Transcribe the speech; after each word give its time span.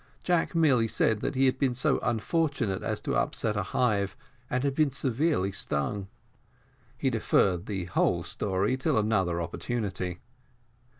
Jack 0.23 0.55
merely 0.55 0.87
said 0.87 1.19
that 1.19 1.35
he 1.35 1.45
had 1.45 1.59
been 1.59 1.75
so 1.75 1.99
unfortunate 2.01 2.81
as 2.81 2.99
to 3.01 3.13
upset 3.15 3.55
a 3.55 3.61
hive, 3.61 4.17
and 4.49 4.63
had 4.63 4.73
been 4.73 4.91
severely 4.91 5.51
stung. 5.51 6.07
He 6.97 7.11
deferred 7.11 7.67
the 7.67 7.85
whole 7.85 8.23
story 8.23 8.77
till 8.77 8.97
another 8.97 9.39
opportunity. 9.39 10.19